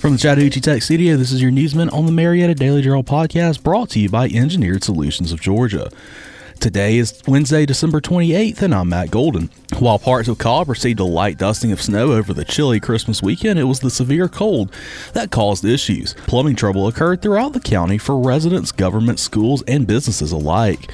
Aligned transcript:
From 0.00 0.12
the 0.12 0.18
Chattahoochee 0.18 0.60
Tech 0.60 0.82
Studio, 0.82 1.16
this 1.16 1.32
is 1.32 1.42
your 1.42 1.50
newsman 1.50 1.88
on 1.88 2.06
the 2.06 2.12
Marietta 2.12 2.54
Daily 2.54 2.82
Journal 2.82 3.02
podcast 3.02 3.64
brought 3.64 3.90
to 3.90 3.98
you 3.98 4.08
by 4.08 4.28
Engineered 4.28 4.84
Solutions 4.84 5.32
of 5.32 5.40
Georgia. 5.40 5.90
Today 6.60 6.98
is 6.98 7.20
Wednesday, 7.26 7.66
December 7.66 8.00
28th, 8.00 8.62
and 8.62 8.74
I'm 8.74 8.90
Matt 8.90 9.10
Golden. 9.10 9.50
While 9.80 9.98
parts 9.98 10.28
of 10.28 10.38
Cobb 10.38 10.68
received 10.68 11.00
a 11.00 11.04
light 11.04 11.36
dusting 11.36 11.72
of 11.72 11.82
snow 11.82 12.12
over 12.12 12.32
the 12.32 12.44
chilly 12.44 12.78
Christmas 12.78 13.22
weekend, 13.22 13.58
it 13.58 13.64
was 13.64 13.80
the 13.80 13.90
severe 13.90 14.28
cold 14.28 14.72
that 15.14 15.32
caused 15.32 15.64
issues. 15.64 16.14
Plumbing 16.26 16.54
trouble 16.56 16.86
occurred 16.86 17.20
throughout 17.20 17.52
the 17.52 17.60
county 17.60 17.98
for 17.98 18.20
residents, 18.20 18.70
government, 18.70 19.18
schools, 19.18 19.62
and 19.66 19.86
businesses 19.86 20.30
alike. 20.30 20.90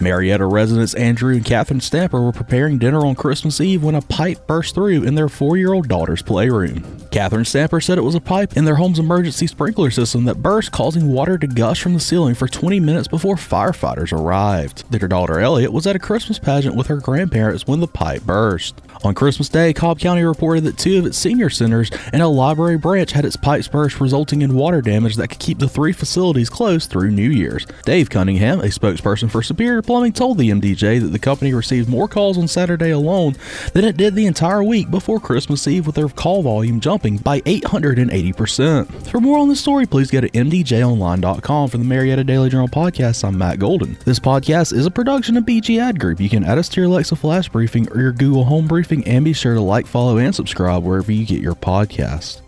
Marietta 0.00 0.46
residents 0.46 0.94
Andrew 0.94 1.34
and 1.34 1.44
Catherine 1.44 1.80
Stamper 1.80 2.20
were 2.20 2.32
preparing 2.32 2.78
dinner 2.78 3.04
on 3.04 3.16
Christmas 3.16 3.60
Eve 3.60 3.82
when 3.82 3.96
a 3.96 4.02
pipe 4.02 4.46
burst 4.46 4.74
through 4.74 5.02
in 5.02 5.16
their 5.16 5.28
four 5.28 5.56
year 5.56 5.72
old 5.72 5.88
daughter's 5.88 6.22
playroom. 6.22 6.84
Catherine 7.18 7.44
Stamper 7.44 7.80
said 7.80 7.98
it 7.98 8.02
was 8.02 8.14
a 8.14 8.20
pipe 8.20 8.56
in 8.56 8.64
their 8.64 8.76
home's 8.76 9.00
emergency 9.00 9.48
sprinkler 9.48 9.90
system 9.90 10.24
that 10.26 10.40
burst, 10.40 10.70
causing 10.70 11.08
water 11.08 11.36
to 11.36 11.48
gush 11.48 11.82
from 11.82 11.94
the 11.94 11.98
ceiling 11.98 12.36
for 12.36 12.46
20 12.46 12.78
minutes 12.78 13.08
before 13.08 13.34
firefighters 13.34 14.12
arrived. 14.12 14.88
Their 14.88 15.08
daughter 15.08 15.40
Elliot 15.40 15.72
was 15.72 15.84
at 15.88 15.96
a 15.96 15.98
Christmas 15.98 16.38
pageant 16.38 16.76
with 16.76 16.86
her 16.86 16.98
grandparents 16.98 17.66
when 17.66 17.80
the 17.80 17.88
pipe 17.88 18.22
burst. 18.22 18.80
On 19.02 19.14
Christmas 19.14 19.48
Day, 19.48 19.72
Cobb 19.72 19.98
County 19.98 20.22
reported 20.22 20.62
that 20.64 20.78
two 20.78 20.98
of 20.98 21.06
its 21.06 21.18
senior 21.18 21.50
centers 21.50 21.90
and 22.12 22.22
a 22.22 22.28
library 22.28 22.78
branch 22.78 23.12
had 23.12 23.24
its 23.24 23.36
pipes 23.36 23.66
burst, 23.66 24.00
resulting 24.00 24.42
in 24.42 24.54
water 24.54 24.80
damage 24.80 25.16
that 25.16 25.28
could 25.28 25.38
keep 25.40 25.58
the 25.58 25.68
three 25.68 25.92
facilities 25.92 26.50
closed 26.50 26.88
through 26.88 27.10
New 27.10 27.30
Year's. 27.30 27.66
Dave 27.84 28.10
Cunningham, 28.10 28.60
a 28.60 28.64
spokesperson 28.64 29.28
for 29.28 29.42
Superior 29.42 29.82
Plumbing, 29.82 30.12
told 30.12 30.38
the 30.38 30.50
MDJ 30.50 31.00
that 31.00 31.08
the 31.08 31.18
company 31.18 31.52
received 31.52 31.88
more 31.88 32.08
calls 32.08 32.38
on 32.38 32.46
Saturday 32.46 32.90
alone 32.90 33.34
than 33.72 33.84
it 33.84 33.96
did 33.96 34.14
the 34.14 34.26
entire 34.26 34.62
week 34.62 34.88
before 34.90 35.18
Christmas 35.18 35.66
Eve, 35.66 35.86
with 35.86 35.96
their 35.96 36.08
call 36.08 36.42
volume 36.42 36.78
jumping 36.80 37.07
by 37.16 37.40
880%. 37.40 39.08
For 39.08 39.20
more 39.20 39.38
on 39.38 39.48
this 39.48 39.60
story, 39.60 39.86
please 39.86 40.10
go 40.10 40.20
to 40.20 40.28
mdjonline.com. 40.28 41.68
For 41.70 41.78
the 41.78 41.84
Marietta 41.84 42.24
Daily 42.24 42.50
Journal 42.50 42.68
podcast, 42.68 43.24
I'm 43.24 43.38
Matt 43.38 43.58
Golden. 43.58 43.96
This 44.04 44.18
podcast 44.18 44.72
is 44.72 44.86
a 44.86 44.90
production 44.90 45.36
of 45.36 45.44
BG 45.44 45.80
Ad 45.80 45.98
Group. 45.98 46.20
You 46.20 46.28
can 46.28 46.44
add 46.44 46.58
us 46.58 46.68
to 46.70 46.80
your 46.80 46.90
Alexa 46.90 47.16
Flash 47.16 47.48
Briefing 47.48 47.90
or 47.90 48.00
your 48.00 48.12
Google 48.12 48.44
Home 48.44 48.66
Briefing 48.68 49.06
and 49.08 49.24
be 49.24 49.32
sure 49.32 49.54
to 49.54 49.60
like, 49.60 49.86
follow, 49.86 50.18
and 50.18 50.34
subscribe 50.34 50.84
wherever 50.84 51.10
you 51.10 51.24
get 51.24 51.40
your 51.40 51.54
podcast. 51.54 52.42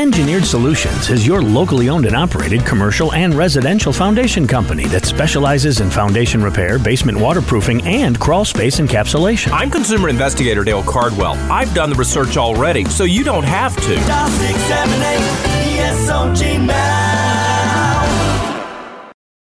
Engineered 0.00 0.46
Solutions 0.46 1.10
is 1.10 1.26
your 1.26 1.42
locally 1.42 1.90
owned 1.90 2.06
and 2.06 2.16
operated 2.16 2.64
commercial 2.64 3.12
and 3.12 3.34
residential 3.34 3.92
foundation 3.92 4.46
company 4.46 4.86
that 4.86 5.04
specializes 5.04 5.80
in 5.80 5.90
foundation 5.90 6.42
repair, 6.42 6.78
basement 6.78 7.18
waterproofing, 7.18 7.82
and 7.82 8.18
crawl 8.18 8.46
space 8.46 8.80
encapsulation. 8.80 9.52
I'm 9.52 9.70
consumer 9.70 10.08
investigator 10.08 10.64
Dale 10.64 10.82
Cardwell. 10.82 11.34
I've 11.52 11.74
done 11.74 11.90
the 11.90 11.96
research 11.96 12.38
already, 12.38 12.86
so 12.86 13.04
you 13.04 13.22
don't 13.22 13.44
have 13.44 13.76
to. 13.76 13.94
Dial 13.94 14.30
678 14.30 15.60
ESOG 15.80 16.59